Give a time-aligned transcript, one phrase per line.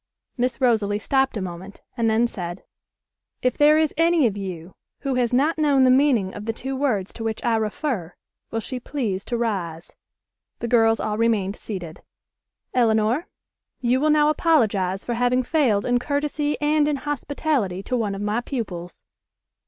[0.35, 2.63] Miss Rosalie stopped a moment, and then said:
[3.43, 6.75] "If there is anyone of you who has not known the meaning of the two
[6.75, 8.15] words to which I refer,
[8.49, 9.91] will she please to rise."
[10.57, 12.01] The girls all remained seated.
[12.73, 13.27] "Elinor,
[13.79, 18.23] you will now apologize for having failed in courtesy and in hospitality to one of
[18.23, 19.03] my pupils."